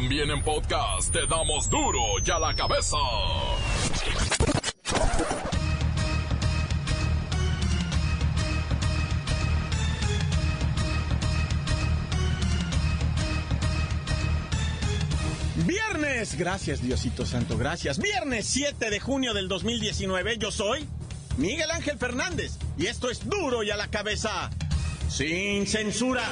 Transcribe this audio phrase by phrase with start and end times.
[0.00, 2.96] También en podcast te damos duro y a la cabeza.
[15.66, 17.98] Viernes, gracias Diosito Santo, gracias.
[17.98, 20.86] Viernes 7 de junio del 2019, yo soy
[21.38, 24.48] Miguel Ángel Fernández y esto es duro y a la cabeza,
[25.08, 26.22] sin censura.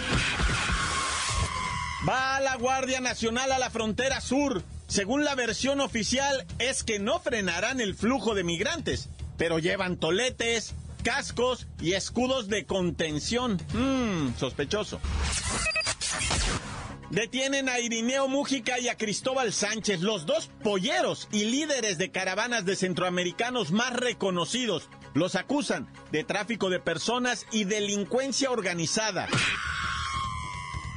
[2.09, 4.63] Va la Guardia Nacional a la frontera sur.
[4.87, 10.75] Según la versión oficial es que no frenarán el flujo de migrantes, pero llevan toletes,
[11.03, 13.61] cascos y escudos de contención.
[13.73, 15.01] Mmm, sospechoso.
[17.11, 22.65] Detienen a Irineo Mújica y a Cristóbal Sánchez, los dos polleros y líderes de caravanas
[22.65, 24.89] de centroamericanos más reconocidos.
[25.15, 29.29] Los acusan de tráfico de personas y delincuencia organizada.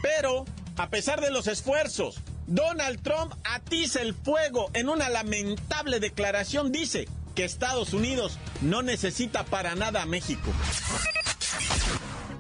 [0.02, 0.45] Pero,
[0.79, 6.71] a pesar de los esfuerzos, Donald Trump atiza el fuego en una lamentable declaración.
[6.71, 7.05] Dice
[7.36, 10.49] que Estados Unidos no necesita para nada a México.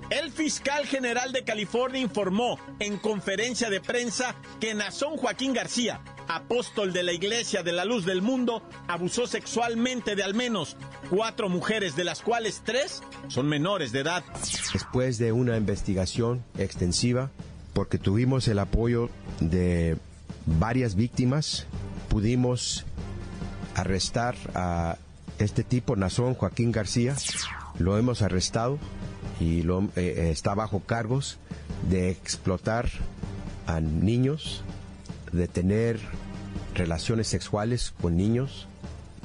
[0.09, 6.93] El fiscal general de California informó en conferencia de prensa que Nazón Joaquín García, apóstol
[6.93, 10.77] de la Iglesia de la Luz del Mundo, abusó sexualmente de al menos
[11.09, 14.23] cuatro mujeres, de las cuales tres son menores de edad.
[14.73, 17.31] Después de una investigación extensiva,
[17.79, 19.95] porque tuvimos el apoyo de
[20.45, 21.65] varias víctimas,
[22.09, 22.83] pudimos
[23.73, 24.97] arrestar a
[25.37, 27.15] este tipo, Nazón Joaquín García.
[27.77, 28.79] Lo hemos arrestado
[29.39, 31.37] y lo, eh, eh, está bajo cargos
[31.89, 32.89] de explotar
[33.65, 34.61] a niños,
[35.31, 36.01] de tener
[36.75, 38.67] relaciones sexuales con niños,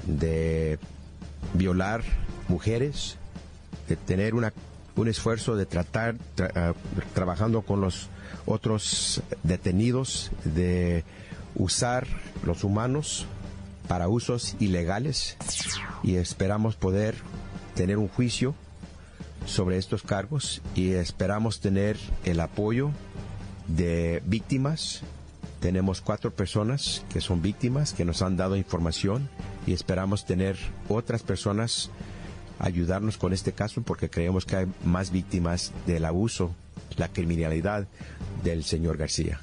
[0.06, 0.78] de
[1.55, 2.05] violar
[2.46, 3.16] mujeres,
[3.89, 4.52] de tener una,
[4.94, 6.14] un esfuerzo de tratar,
[6.55, 6.74] ah,
[7.14, 8.11] trabajando con los
[8.47, 11.05] otros detenidos, de
[11.55, 12.06] usar
[12.44, 13.27] los humanos
[13.89, 15.36] para usos ilegales
[16.03, 17.14] y esperamos poder
[17.74, 18.55] tener un juicio
[19.46, 22.90] sobre estos cargos y esperamos tener el apoyo
[23.68, 25.02] de víctimas.
[25.61, 29.29] Tenemos cuatro personas que son víctimas que nos han dado información
[29.67, 30.58] y esperamos tener
[30.89, 31.90] otras personas
[32.58, 36.55] ayudarnos con este caso porque creemos que hay más víctimas del abuso,
[36.96, 37.86] la criminalidad
[38.42, 39.40] del señor García.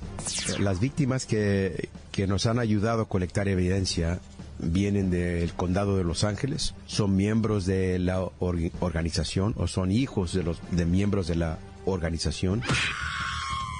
[0.59, 4.19] Las víctimas que, que nos han ayudado a colectar evidencia
[4.59, 10.43] vienen del condado de Los Ángeles, son miembros de la organización o son hijos de
[10.43, 12.61] los de miembros de la organización.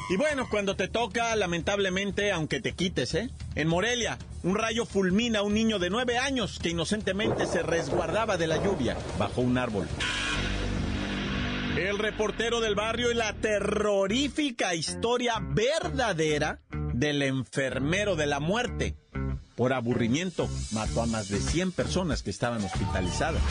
[0.09, 3.29] Y bueno, cuando te toca, lamentablemente, aunque te quites, ¿eh?
[3.55, 8.35] En Morelia, un rayo fulmina a un niño de nueve años que inocentemente se resguardaba
[8.37, 9.87] de la lluvia bajo un árbol.
[11.77, 16.59] El reportero del barrio y la terrorífica historia verdadera
[16.93, 18.95] del enfermero de la muerte
[19.55, 23.41] por aburrimiento, mató a más de 100 personas que estaban hospitalizadas.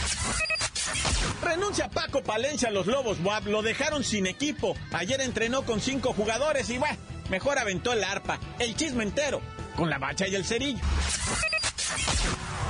[1.41, 4.75] Renuncia Paco Palencia a los Lobos Wab, lo dejaron sin equipo.
[4.93, 6.97] Ayer entrenó con cinco jugadores y bueno,
[7.29, 9.41] mejor aventó el arpa, el chisme entero,
[9.77, 10.81] con la bacha y el cerillo.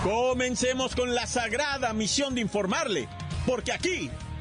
[0.03, 3.09] Comencemos con la sagrada misión de informarle,
[3.47, 4.11] porque aquí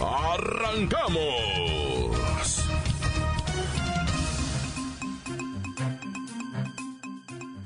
[0.00, 1.16] ¡Arrancamos!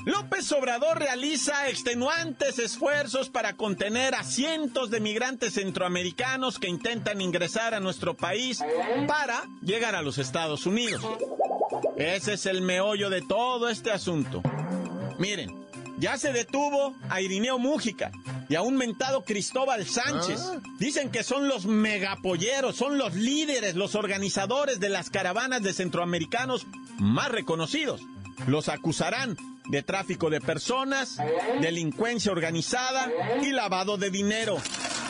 [0.04, 7.74] López Obrador realiza extenuantes esfuerzos para contener a cientos de migrantes centroamericanos que intentan ingresar
[7.74, 8.62] a nuestro país
[9.06, 11.04] para llegar a los Estados Unidos.
[11.96, 14.42] Ese es el meollo de todo este asunto.
[15.18, 15.59] Miren,
[16.00, 18.10] ya se detuvo a Irineo Mújica
[18.48, 20.40] y a un mentado Cristóbal Sánchez.
[20.40, 20.60] Ah.
[20.78, 26.66] Dicen que son los megapolleros, son los líderes, los organizadores de las caravanas de centroamericanos
[26.98, 28.00] más reconocidos.
[28.46, 29.36] Los acusarán
[29.68, 31.18] de tráfico de personas,
[31.60, 33.08] delincuencia organizada
[33.42, 34.56] y lavado de dinero.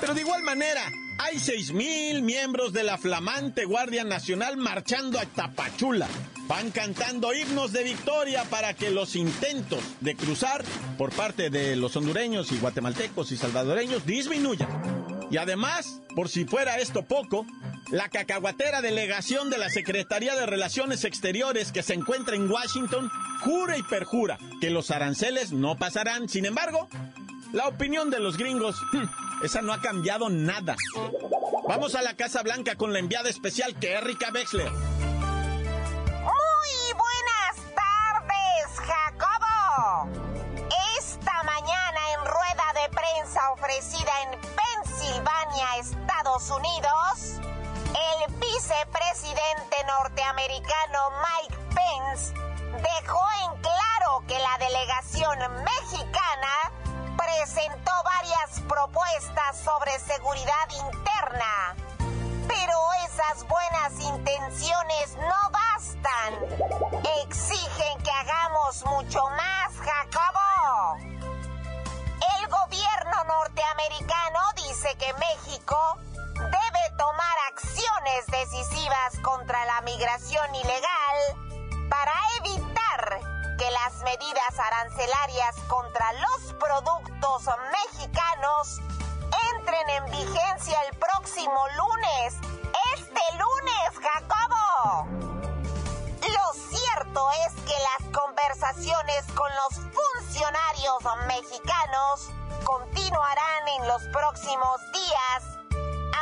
[0.00, 0.82] Pero de igual manera,
[1.22, 6.08] hay seis mil miembros de la flamante Guardia Nacional marchando a Tapachula.
[6.49, 10.64] Van cantando himnos de victoria para que los intentos de cruzar
[10.96, 14.69] por parte de los hondureños y guatemaltecos y salvadoreños disminuyan.
[15.31, 17.46] Y además, por si fuera esto poco,
[17.90, 23.76] La cacahuatera delegación de la Secretaría de Relaciones Exteriores que se encuentra en Washington jura
[23.76, 26.28] y perjura que los aranceles no pasarán.
[26.28, 26.88] Sin embargo,
[27.52, 29.06] la opinión de los gringos, hmm,
[29.42, 30.76] esa no ha cambiado nada.
[31.69, 34.70] Vamos a la Casa Blanca con la enviada especial que es Erika Wexler.
[80.18, 83.20] Ilegal para evitar
[83.56, 88.80] que las medidas arancelarias contra los productos mexicanos
[89.54, 92.34] entren en vigencia el próximo lunes.
[92.96, 95.06] Este lunes, Jacobo.
[96.28, 102.30] Lo cierto es que las conversaciones con los funcionarios mexicanos
[102.64, 105.58] continuarán en los próximos días,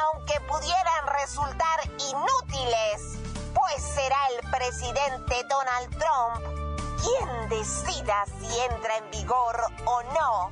[0.02, 3.27] aunque pudieran resultar inútiles,
[3.58, 6.68] pues será el presidente Donald Trump
[7.02, 10.50] quien decida si entra en vigor o no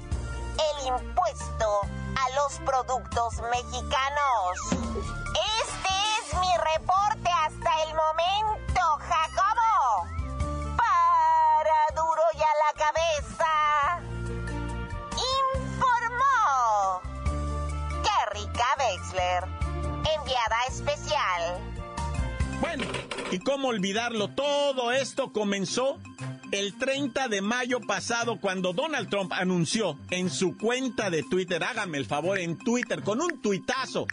[0.71, 4.59] el impuesto a los productos mexicanos.
[5.63, 10.16] Este es mi reporte hasta el momento, Jacobo.
[23.37, 24.29] ¿Y cómo olvidarlo?
[24.29, 25.99] Todo esto comenzó
[26.53, 31.99] el 30 de mayo pasado cuando Donald Trump anunció en su cuenta de Twitter, hágame
[31.99, 34.07] el favor, en Twitter, con un tuitazo,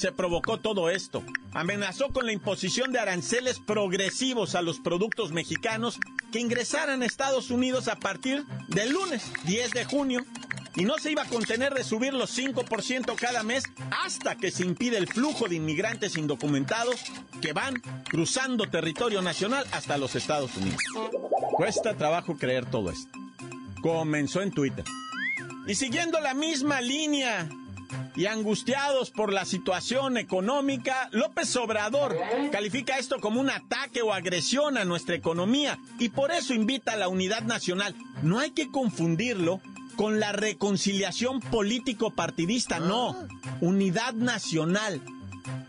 [0.00, 1.24] se provocó todo esto.
[1.54, 5.98] Amenazó con la imposición de aranceles progresivos a los productos mexicanos
[6.30, 10.24] que ingresaran a Estados Unidos a partir del lunes 10 de junio
[10.78, 14.64] y no se iba a contener de subir los 5% cada mes hasta que se
[14.64, 17.00] impide el flujo de inmigrantes indocumentados
[17.42, 20.80] que van cruzando territorio nacional hasta los Estados Unidos.
[21.56, 23.10] Cuesta trabajo creer todo esto.
[23.82, 24.84] Comenzó en Twitter.
[25.66, 27.48] Y siguiendo la misma línea
[28.14, 32.16] y angustiados por la situación económica, López Obrador
[32.52, 36.96] califica esto como un ataque o agresión a nuestra economía y por eso invita a
[36.96, 37.96] la unidad nacional.
[38.22, 39.60] No hay que confundirlo
[39.98, 43.16] con la reconciliación político-partidista, no,
[43.60, 45.02] unidad nacional.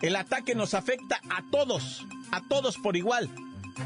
[0.04, 3.28] El ataque nos afecta a todos, a todos por igual,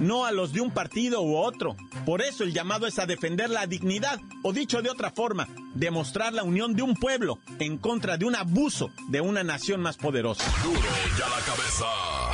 [0.02, 1.78] no a los de un partido u otro.
[2.06, 6.34] Por eso el llamado es a defender la dignidad, o dicho de otra forma, demostrar
[6.34, 10.44] la unión de un pueblo en contra de un abuso de una nación más poderosa.
[10.62, 10.82] Duro
[11.18, 12.33] ya la cabeza.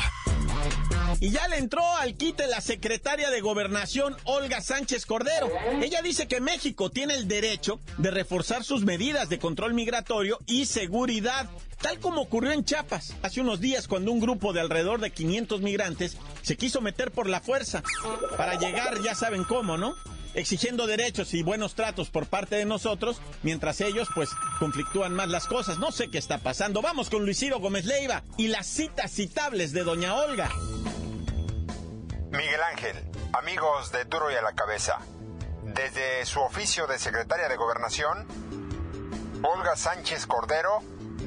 [1.22, 5.52] Y ya le entró al quite la secretaria de Gobernación, Olga Sánchez Cordero.
[5.82, 10.66] Ella dice que México tiene el derecho de reforzar sus medidas de control migratorio y
[10.66, 11.50] seguridad,
[11.82, 15.62] tal como ocurrió en Chiapas hace unos días cuando un grupo de alrededor de 500
[15.62, 17.84] migrantes se quiso meter por la fuerza
[18.38, 19.96] para llegar, ya saben cómo, ¿no?
[20.36, 25.48] exigiendo derechos y buenos tratos por parte de nosotros, mientras ellos pues conflictúan más las
[25.48, 25.80] cosas.
[25.80, 26.82] No sé qué está pasando.
[26.82, 30.50] Vamos con Luis Gómez Leiva y las citas citables de Doña Olga.
[32.32, 32.96] Miguel Ángel,
[33.34, 35.00] amigos de Duro y a la Cabeza,
[35.64, 38.28] desde su oficio de secretaria de Gobernación,
[39.42, 40.80] Olga Sánchez Cordero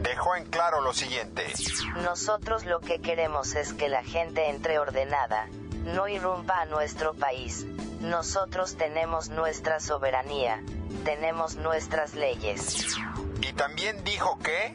[0.03, 1.53] dejó en claro lo siguiente.
[1.97, 5.49] Nosotros lo que queremos es que la gente entre ordenada,
[5.85, 7.65] no irrumpa a nuestro país.
[8.01, 10.63] Nosotros tenemos nuestra soberanía,
[11.05, 12.87] tenemos nuestras leyes.
[13.41, 14.73] Y también dijo que...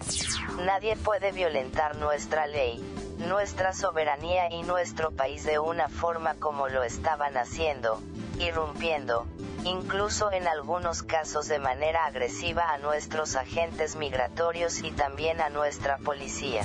[0.60, 2.84] Nadie puede violentar nuestra ley,
[3.18, 8.02] nuestra soberanía y nuestro país de una forma como lo estaban haciendo,
[8.40, 9.26] irrumpiendo,
[9.64, 15.98] incluso en algunos casos de manera agresiva a nuestros agentes migratorios y también a nuestra
[15.98, 16.64] policía.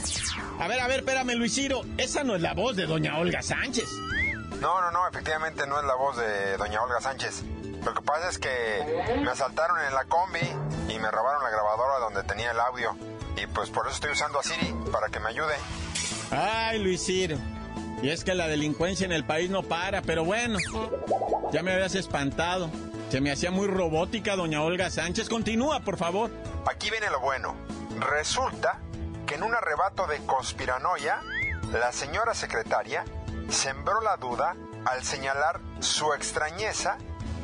[0.60, 3.42] A ver, a ver, espérame, Luis Ciro, esa no es la voz de doña Olga
[3.42, 3.88] Sánchez.
[4.60, 7.42] No, no, no, efectivamente no es la voz de doña Olga Sánchez.
[7.84, 10.38] Lo que pasa es que me asaltaron en la combi
[10.88, 12.96] y me robaron la grabadora donde tenía el audio.
[13.36, 15.54] Y pues por eso estoy usando a Siri, para que me ayude.
[16.32, 17.36] Ay, Luis Ciro.
[18.02, 20.58] Y es que la delincuencia en el país no para, pero bueno,
[21.52, 22.70] ya me habías espantado.
[23.10, 25.28] Se me hacía muy robótica doña Olga Sánchez.
[25.28, 26.30] Continúa, por favor.
[26.66, 27.54] Aquí viene lo bueno.
[28.00, 28.80] Resulta
[29.26, 31.20] que en un arrebato de conspiranoia,
[31.70, 33.04] la señora secretaria
[33.50, 36.96] sembró la duda al señalar su extrañeza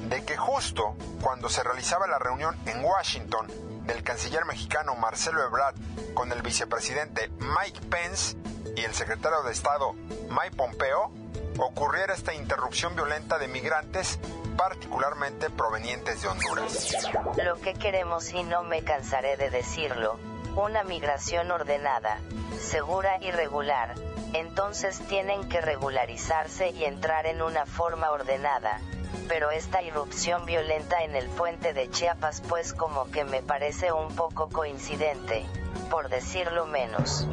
[0.08, 3.46] de que justo cuando se realizaba la reunión en Washington
[3.86, 5.74] del canciller mexicano Marcelo Ebrard
[6.14, 8.36] con el vicepresidente Mike Pence
[8.78, 9.94] y el secretario de Estado
[10.30, 11.10] Mike Pompeo,
[11.58, 14.20] ocurriera esta interrupción violenta de migrantes,
[14.56, 16.96] particularmente provenientes de Honduras.
[17.44, 20.16] Lo que queremos, y no me cansaré de decirlo,
[20.54, 22.20] una migración ordenada,
[22.60, 23.94] segura y regular,
[24.32, 28.80] entonces tienen que regularizarse y entrar en una forma ordenada.
[29.26, 34.14] Pero esta irrupción violenta en el puente de Chiapas pues como que me parece un
[34.14, 35.46] poco coincidente,
[35.90, 37.26] por decirlo menos.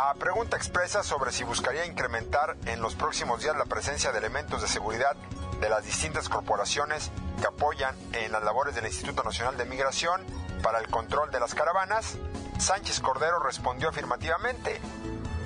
[0.00, 4.62] A pregunta expresa sobre si buscaría incrementar en los próximos días la presencia de elementos
[4.62, 5.16] de seguridad
[5.60, 10.24] de las distintas corporaciones que apoyan en las labores del Instituto Nacional de Migración
[10.62, 12.16] para el control de las caravanas,
[12.60, 14.80] Sánchez Cordero respondió afirmativamente.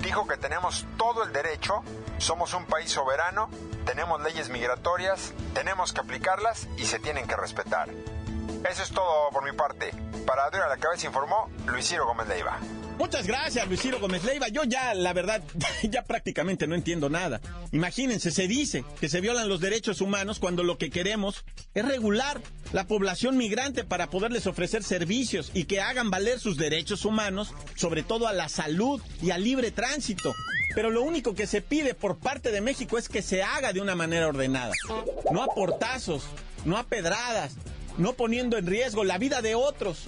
[0.01, 1.81] Dijo que tenemos todo el derecho,
[2.19, 3.49] somos un país soberano,
[3.87, 7.89] tenemos leyes migratorias, tenemos que aplicarlas y se tienen que respetar.
[8.69, 9.89] Eso es todo por mi parte.
[10.27, 12.59] Para Adrián a la cabeza informó Luis Ciro Gómez Leiva.
[12.97, 14.47] Muchas gracias, Luis Gómez Leiva.
[14.49, 15.41] Yo ya, la verdad,
[15.83, 17.41] ya prácticamente no entiendo nada.
[17.71, 22.41] Imagínense, se dice que se violan los derechos humanos cuando lo que queremos es regular
[22.71, 28.03] la población migrante para poderles ofrecer servicios y que hagan valer sus derechos humanos, sobre
[28.03, 30.33] todo a la salud y al libre tránsito.
[30.75, 33.81] Pero lo único que se pide por parte de México es que se haga de
[33.81, 34.73] una manera ordenada.
[35.31, 36.23] No a portazos,
[36.65, 37.55] no a pedradas,
[37.97, 40.07] no poniendo en riesgo la vida de otros.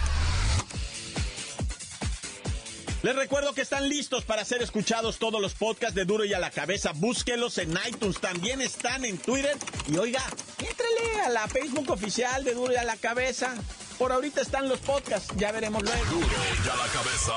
[3.03, 6.39] Les recuerdo que están listos para ser escuchados todos los podcasts de Duro y a
[6.39, 6.91] la Cabeza.
[6.93, 9.57] Búsquelos en iTunes, también están en Twitter.
[9.87, 10.21] Y oiga,
[10.59, 13.55] éntrale a la Facebook oficial de Duro y a la Cabeza.
[13.97, 16.05] Por ahorita están los podcasts, ya veremos luego.
[16.11, 17.33] Duro y a la cabeza.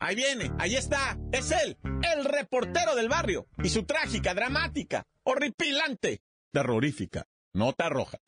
[0.00, 3.46] Ahí viene, ahí está, es él, el reportero del barrio.
[3.62, 6.20] Y su trágica, dramática, horripilante,
[6.52, 8.18] terrorífica, nota roja.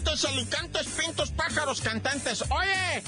[0.00, 2.42] Montes, alicantes, pintos, pájaros, cantantes.
[2.50, 3.02] Oye,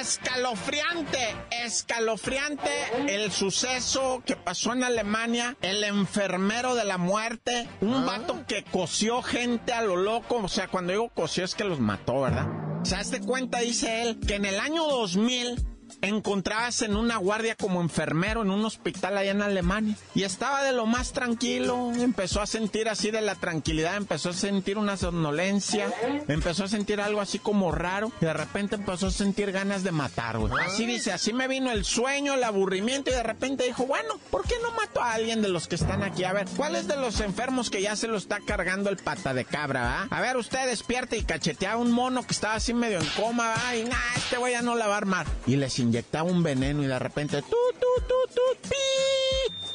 [0.00, 2.70] escalofriante, escalofriante
[3.06, 5.58] el suceso que pasó en Alemania.
[5.60, 7.68] El enfermero de la muerte.
[7.82, 10.36] Un vato que coció gente a lo loco.
[10.36, 12.46] O sea, cuando digo coció es que los mató, ¿verdad?
[12.80, 15.66] O sea, hazte cuenta, dice él, que en el año 2000
[16.02, 20.72] encontrabas en una guardia como enfermero en un hospital allá en Alemania y estaba de
[20.72, 25.92] lo más tranquilo, empezó a sentir así de la tranquilidad, empezó a sentir una somnolencia,
[26.28, 29.92] empezó a sentir algo así como raro y de repente empezó a sentir ganas de
[29.92, 30.52] matar, güey.
[30.64, 34.44] Así dice, así me vino el sueño, el aburrimiento y de repente dijo, bueno, ¿por
[34.44, 36.24] qué no mato a alguien de los que están aquí?
[36.24, 39.34] A ver, ¿cuál es de los enfermos que ya se lo está cargando el pata
[39.34, 40.08] de cabra, ah?
[40.10, 43.54] A ver, usted despierte y cachetea a un mono que estaba así medio en coma,
[43.54, 43.76] ¿va?
[43.76, 45.26] Y nah, este güey ya no la va a armar.
[45.46, 47.42] Y les inyectaba un veneno y de repente.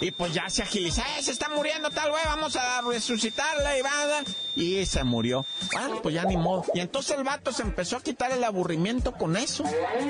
[0.03, 2.22] Y pues ya se agiliza, ¡eh, se está muriendo tal güey!
[2.25, 4.24] Vamos a resucitarla y va.
[4.53, 5.45] Y se murió.
[5.72, 6.65] Bueno, pues ya ni modo.
[6.74, 9.63] Y entonces el vato se empezó a quitar el aburrimiento con eso.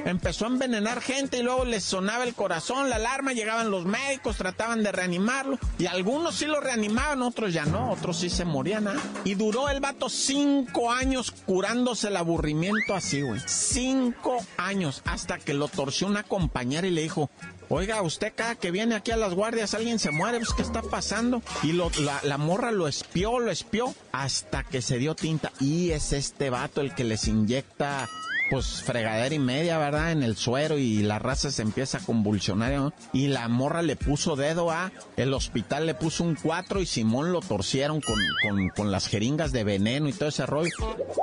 [0.05, 4.37] Empezó a envenenar gente y luego les sonaba el corazón, la alarma, llegaban los médicos,
[4.37, 5.59] trataban de reanimarlo.
[5.77, 8.87] Y algunos sí lo reanimaban, otros ya no, otros sí se morían.
[8.87, 8.95] ¿ah?
[9.25, 13.39] Y duró el vato cinco años curándose el aburrimiento así, güey.
[13.45, 17.29] Cinco años hasta que lo torció una compañera y le dijo,
[17.69, 20.81] Oiga, usted cada que viene aquí a las guardias alguien se muere, pues, ¿qué está
[20.81, 21.41] pasando?
[21.63, 25.51] Y lo, la, la morra lo espió, lo espió, hasta que se dio tinta.
[25.59, 28.07] Y es este vato el que les inyecta,
[28.53, 30.11] pues, fregadera y media, ¿verdad?
[30.11, 32.93] En el suero y la raza se empieza a convulsionar, ¿no?
[33.11, 37.31] Y la morra le puso dedo a, el hospital le puso un 4 y Simón
[37.31, 40.69] lo torcieron con, con, con las jeringas de veneno y todo ese rollo.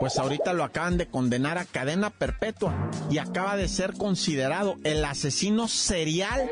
[0.01, 5.05] Pues ahorita lo acaban de condenar a cadena perpetua y acaba de ser considerado el
[5.05, 6.51] asesino serial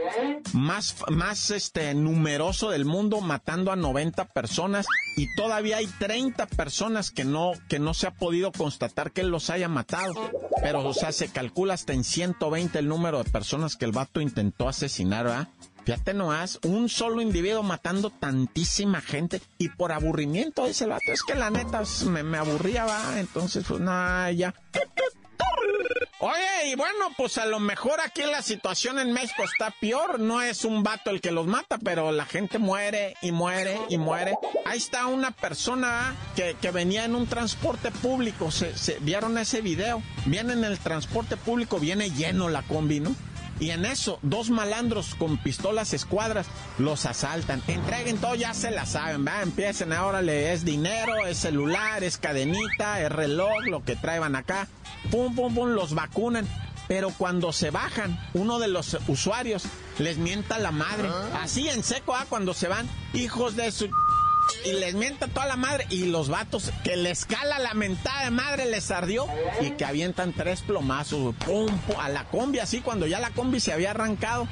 [0.53, 4.87] más, más este, numeroso del mundo, matando a 90 personas
[5.19, 9.31] y todavía hay 30 personas que no, que no se ha podido constatar que él
[9.31, 10.15] los haya matado.
[10.63, 14.21] Pero, o sea, se calcula hasta en 120 el número de personas que el vato
[14.21, 15.49] intentó asesinar, ¿verdad?
[15.85, 21.11] Fíjate nomás, un solo individuo matando tantísima gente y por aburrimiento, dice el vato.
[21.11, 23.19] Es que la neta me, me aburría, va.
[23.19, 24.55] Entonces, pues nada, ya.
[26.21, 30.19] Oye, y bueno, pues a lo mejor aquí la situación en México está peor.
[30.19, 33.99] No es un vato el que los mata, pero la gente muere y muere y
[33.99, 34.35] muere.
[34.67, 38.51] Ahí está una persona que, que venía en un transporte público.
[38.51, 40.03] Se, se vieron ese video.
[40.27, 43.15] Viene en el transporte público, viene lleno la combi, ¿no?
[43.61, 46.47] Y en eso, dos malandros con pistolas escuadras
[46.79, 47.63] los asaltan.
[47.67, 53.01] Entreguen todo, ya se la saben, va, empiecen ahora, es dinero, es celular, es cadenita,
[53.01, 54.69] es reloj, lo que traen acá.
[55.11, 56.47] Pum, pum, pum, los vacunan.
[56.89, 59.65] Pero cuando se bajan, uno de los usuarios
[59.99, 61.09] les mienta la madre.
[61.35, 63.91] Así en seco, ah, cuando se van, hijos de su
[64.65, 65.87] y les mienta toda la madre.
[65.91, 69.27] Y los vatos que les cala la mentada de madre les ardió
[69.61, 73.73] y que avientan tres plomazos, pum, a la combi, así cuando ya la combi se
[73.73, 74.49] había arrancado.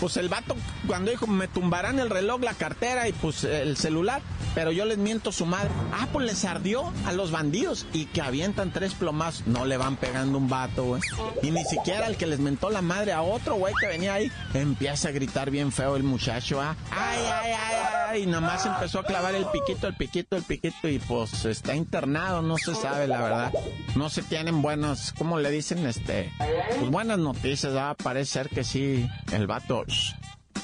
[0.00, 4.22] Pues el vato cuando dijo, me tumbarán el reloj, la cartera y pues el celular,
[4.54, 5.70] pero yo les miento su madre.
[5.92, 9.46] Ah, pues les ardió a los bandidos y que avientan tres plomazos.
[9.46, 11.02] No le van pegando un vato, güey.
[11.42, 14.30] Y ni siquiera el que les mentó la madre a otro güey que venía ahí,
[14.54, 16.76] empieza a gritar bien feo el muchacho, ah.
[16.90, 17.97] Ay, ay, ay.
[18.16, 22.42] Y nomás empezó a clavar el piquito, el piquito, el piquito y pues está internado,
[22.42, 23.52] no se sabe la verdad.
[23.96, 25.86] No se tienen buenas, ¿cómo le dicen?
[25.86, 26.32] Este,
[26.78, 29.84] pues buenas noticias, va a parecer que sí, el vato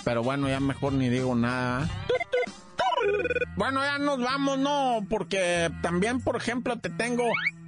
[0.04, 1.88] pero bueno, ya mejor ni digo nada.
[3.56, 5.06] Bueno, ya nos vamos, ¿no?
[5.08, 7.24] Porque también, por ejemplo, te tengo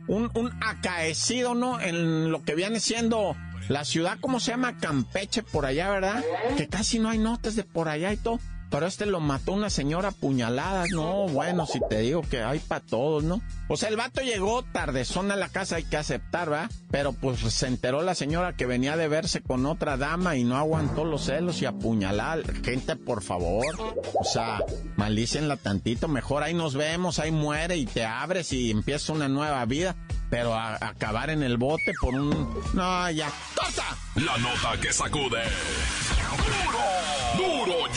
[0.07, 1.81] un, un acaecido, ¿no?
[1.81, 3.37] En lo que viene siendo
[3.69, 4.77] la ciudad, ¿cómo se llama?
[4.79, 6.23] Campeche, por allá, ¿verdad?
[6.57, 8.39] Que casi no hay notas de por allá y todo.
[8.71, 10.85] Pero este lo mató una señora puñalada.
[10.93, 13.41] No, bueno, si te digo que hay para todos, ¿no?
[13.69, 16.69] O sea, el vato llegó tardezón a la casa, hay que aceptar, ¿va?
[16.91, 20.57] Pero pues se enteró la señora que venía de verse con otra dama y no
[20.57, 22.43] aguantó los celos y apuñalar.
[22.63, 23.67] Gente, por favor.
[24.15, 24.61] O sea,
[24.97, 26.09] malícenla tantito.
[26.09, 29.97] Mejor ahí nos vemos, ahí muere y te abres y empieza una nueva vida.
[30.31, 32.31] Pero a, acabar en el bote por un...
[32.75, 33.31] No, ya.
[33.55, 33.97] ¡Torta!
[34.17, 35.43] La nota que sacude.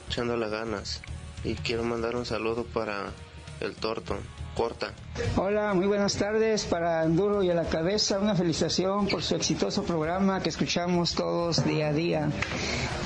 [0.08, 1.02] echándole ganas.
[1.44, 3.12] Y quiero mandar un saludo para
[3.60, 4.18] el Torto,
[4.56, 4.94] Corta.
[5.38, 8.20] Hola, muy buenas tardes para Duro y a la Cabeza.
[8.20, 12.30] Una felicitación por su exitoso programa que escuchamos todos día a día.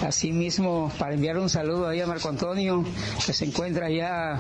[0.01, 2.83] Asimismo, para enviar un saludo ahí a Marco Antonio,
[3.23, 4.39] que se encuentra allá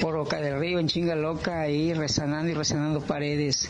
[0.00, 3.68] por Boca del Río, en Chinga Loca, ahí rezanando y rezanando paredes,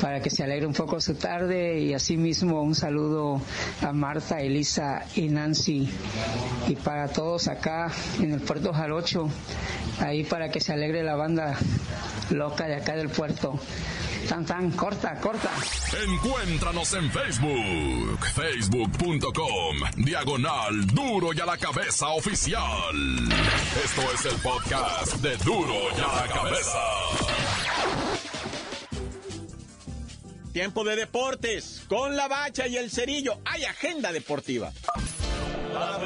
[0.00, 1.78] para que se alegre un poco su tarde.
[1.78, 3.42] Y asimismo, un saludo
[3.82, 5.90] a Marta, Elisa y Nancy.
[6.68, 9.28] Y para todos acá en el Puerto Jarocho,
[10.00, 11.58] ahí para que se alegre la banda
[12.30, 13.58] loca de acá del puerto.
[14.28, 15.50] Tan, tan, corta, corta.
[16.06, 22.94] Encuéntranos en Facebook, facebook.com, diagonal duro y a la cabeza oficial.
[23.84, 26.78] Esto es el podcast de duro y a la cabeza.
[30.52, 31.82] Tiempo de deportes.
[31.88, 34.70] Con la bacha y el cerillo hay agenda deportiva.
[35.72, 35.98] ¡La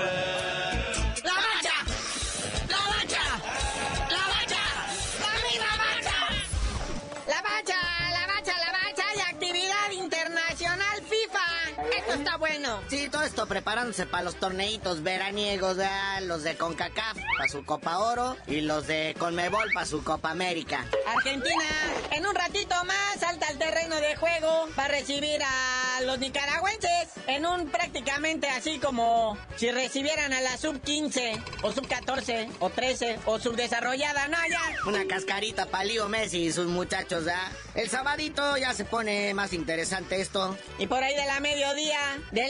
[12.66, 12.82] bueno.
[12.88, 16.22] Sí, todo esto preparándose para los torneitos veraniegos, ¿verdad?
[16.22, 20.84] los de CONCACAF para su Copa Oro y los de CONMEBOL para su Copa América.
[21.16, 21.64] Argentina,
[22.12, 27.46] en un ratito más salta al terreno de juego para recibir a los nicaragüenses en
[27.46, 33.18] un prácticamente así como si recibieran a la sub 15 o sub 14 o 13
[33.26, 34.88] o subdesarrollada, no ya.
[34.88, 37.50] Una cascarita para Lío Messi y sus muchachos, ¿ya?
[37.74, 40.56] El sabadito ya se pone más interesante esto.
[40.78, 41.98] Y por ahí de la mediodía,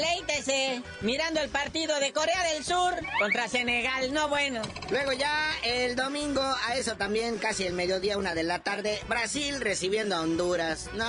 [0.07, 4.63] deleítese mirando el partido de Corea del Sur contra Senegal, no bueno.
[4.91, 9.61] Luego ya el domingo, a eso también casi el mediodía, una de la tarde, Brasil
[9.61, 10.91] recibiendo a Honduras.
[10.95, 11.07] No,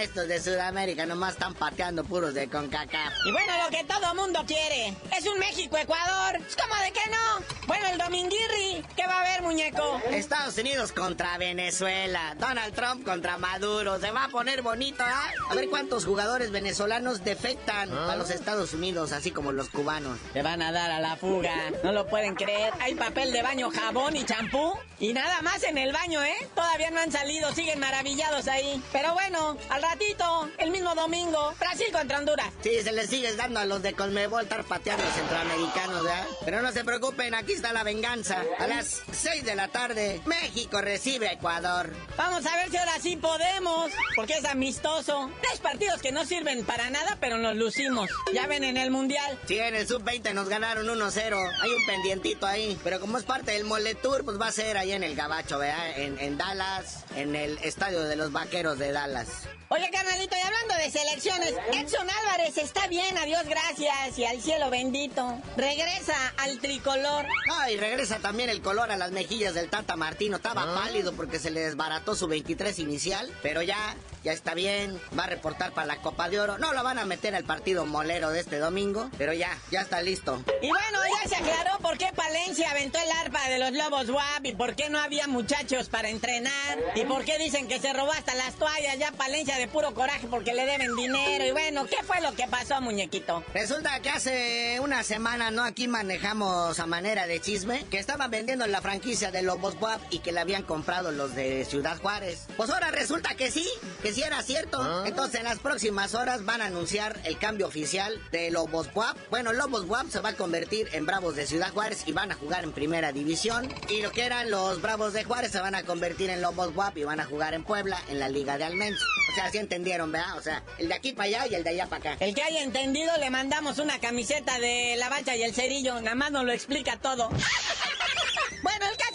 [0.00, 3.12] estos de Sudamérica nomás están pateando puros de CONCACAF.
[3.26, 6.40] Y bueno, lo que todo mundo quiere es un México-Ecuador.
[6.60, 7.66] ¿Cómo de que no?
[7.66, 10.00] Bueno, el dominguirri, ¿qué va a haber, muñeco?
[10.10, 15.30] Estados Unidos contra Venezuela, Donald Trump contra Maduro, se va a poner bonito, ¿ah?
[15.48, 20.18] A ver cuántos jugadores venezolanos defectan a los Estados Unidos, así como los cubanos.
[20.34, 22.72] Le van a dar a la fuga, no lo pueden creer.
[22.80, 24.74] Hay papel de baño, jabón y champú.
[24.98, 26.48] Y nada más en el baño, ¿eh?
[26.54, 28.80] Todavía no han salido, siguen maravillados ahí.
[28.92, 32.52] Pero bueno, al ratito, el mismo domingo, Brasil contra Honduras.
[32.62, 36.26] Sí, se les sigue dando a los de Colmebol estar pateando a los centroamericanos, ¿verdad?
[36.44, 38.42] Pero no se preocupen, aquí está la venganza.
[38.58, 41.92] A las 6 de la tarde, México recibe a Ecuador.
[42.16, 45.30] Vamos a ver si ahora sí podemos, porque es amistoso.
[45.42, 48.10] Tres partidos que no sirven para nada, pero nos lucimos.
[48.32, 49.38] Ya ven en el Mundial.
[49.46, 51.52] Sí, en el Sub-20 nos ganaron 1-0.
[51.60, 52.78] Hay un pendientito ahí.
[52.82, 55.58] Pero como es parte del Mole Tour, pues va a ser ahí en el Gabacho,
[55.58, 55.98] ¿verdad?
[55.98, 59.28] En, en Dallas, en el estadio de los Vaqueros de Dallas.
[59.68, 64.42] Oye, carnalito, y hablando de selecciones, Edson Álvarez está bien, a Dios gracias y al
[64.42, 65.38] cielo bendito.
[65.56, 67.26] Regresa al tricolor.
[67.46, 70.36] No, y regresa también el color a las mejillas del Tata Martino.
[70.36, 75.00] Estaba pálido porque se le desbarató su 23 inicial, pero ya, ya está bien.
[75.18, 76.58] Va a reportar para la Copa de Oro.
[76.58, 80.00] No lo van a meter al partido molero de este domingo, pero ya, ya está
[80.02, 80.42] listo.
[80.60, 84.46] Y bueno, ya se aclaró por qué Palencia aventó el arpa de los Lobos WAP
[84.46, 88.12] y por qué no había muchachos para entrenar y por qué dicen que se robó
[88.12, 91.44] hasta las toallas ya Palencia de puro coraje porque le deben dinero.
[91.44, 93.44] Y bueno, ¿qué fue lo que pasó, muñequito?
[93.54, 95.64] Resulta que hace una semana, ¿no?
[95.64, 100.20] Aquí manejamos a manera de chisme que estaban vendiendo la franquicia de Lobos WAP y
[100.20, 102.46] que la habían comprado los de Ciudad Juárez.
[102.56, 103.68] Pues ahora resulta que sí,
[104.02, 105.06] que sí era cierto.
[105.06, 109.16] Entonces en las próximas horas van a anunciar el cambio oficial de Lobos WAP.
[109.30, 112.34] Bueno, Lobos WAP se va a convertir en Bravos de Ciudad Juárez y van a
[112.34, 113.72] jugar en primera división.
[113.88, 116.98] Y lo que eran los Bravos de Juárez se van a convertir en Lobos WAP
[116.98, 119.04] y van a jugar en Puebla, en la Liga de Almenso.
[119.30, 120.36] O sea, así entendieron, ¿verdad?
[120.36, 122.24] O sea, el de aquí para allá y el de allá para acá.
[122.24, 126.14] El que haya entendido le mandamos una camiseta de la bacha y el cerillo, nada
[126.14, 127.30] más nos lo explica todo.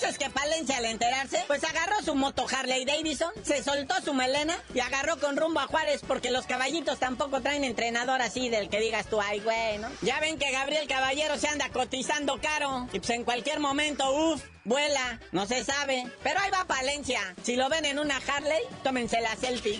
[0.07, 4.57] Es que Palencia al enterarse, pues agarró su moto Harley Davidson, se soltó su melena
[4.73, 8.79] y agarró con rumbo a Juárez porque los caballitos tampoco traen entrenador así del que
[8.79, 9.89] digas tú, ay, güey, ¿no?
[10.01, 14.41] Ya ven que Gabriel Caballero se anda cotizando caro y pues en cualquier momento, uff,
[14.63, 16.07] vuela, no se sabe.
[16.23, 17.19] Pero ahí va Palencia.
[17.43, 19.77] Si lo ven en una Harley, tómense la selfie.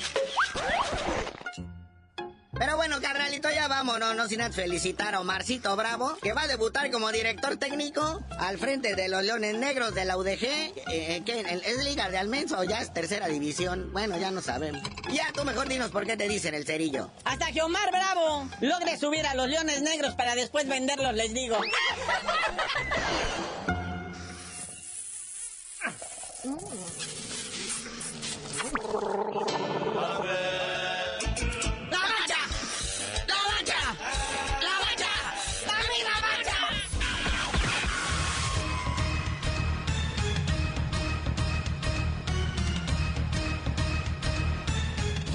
[2.59, 6.47] Pero bueno, carnalito, ya vámonos, no sin antes felicitar a Omarcito Bravo, que va a
[6.47, 10.73] debutar como director técnico al frente de los Leones Negros de la UDG.
[10.91, 11.61] Eh, ¿qué?
[11.65, 13.91] ¿Es Liga de Almenso o ya es tercera división?
[13.93, 14.81] Bueno, ya no sabemos.
[15.11, 17.11] Ya, tú mejor dinos por qué te dicen el cerillo.
[17.25, 21.57] Hasta que Omar Bravo logre subir a los Leones Negros para después venderlos, les digo.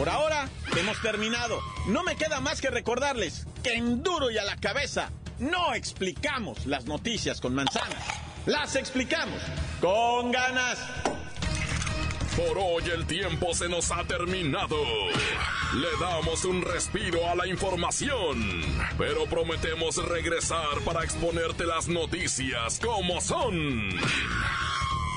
[0.02, 1.60] Por ahora, hemos terminado.
[1.86, 6.66] No me queda más que recordarles que en duro y a la cabeza no explicamos
[6.66, 8.04] las noticias con manzanas.
[8.46, 9.40] Las explicamos
[9.80, 10.76] con ganas.
[12.36, 14.76] Por hoy el tiempo se nos ha terminado.
[15.74, 18.60] Le damos un respiro a la información,
[18.98, 24.00] pero prometemos regresar para exponerte las noticias como son.